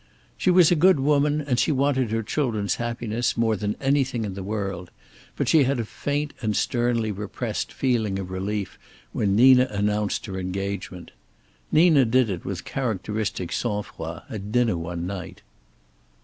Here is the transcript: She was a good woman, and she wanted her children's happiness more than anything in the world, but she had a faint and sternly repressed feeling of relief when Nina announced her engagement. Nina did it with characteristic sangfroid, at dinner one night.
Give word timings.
She 0.35 0.49
was 0.49 0.71
a 0.71 0.75
good 0.75 0.99
woman, 0.99 1.41
and 1.41 1.59
she 1.59 1.71
wanted 1.71 2.09
her 2.09 2.23
children's 2.23 2.77
happiness 2.81 3.37
more 3.37 3.55
than 3.55 3.75
anything 3.79 4.25
in 4.25 4.33
the 4.33 4.41
world, 4.41 4.89
but 5.37 5.47
she 5.47 5.63
had 5.65 5.79
a 5.79 5.85
faint 5.85 6.33
and 6.41 6.55
sternly 6.57 7.11
repressed 7.11 7.71
feeling 7.71 8.17
of 8.17 8.31
relief 8.31 8.79
when 9.13 9.35
Nina 9.35 9.67
announced 9.69 10.25
her 10.25 10.39
engagement. 10.39 11.11
Nina 11.71 12.03
did 12.03 12.31
it 12.31 12.43
with 12.43 12.65
characteristic 12.65 13.51
sangfroid, 13.51 14.23
at 14.27 14.51
dinner 14.51 14.75
one 14.75 15.05
night. 15.05 15.43